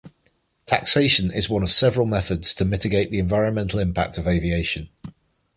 Taxation 0.65 1.29
is 1.29 1.47
one 1.47 1.61
of 1.61 1.69
several 1.69 2.07
methods 2.07 2.55
to 2.55 2.65
mitigate 2.65 3.11
the 3.11 3.19
environmental 3.19 3.77
impact 3.77 4.17
of 4.17 4.27
aviation. 4.27 4.89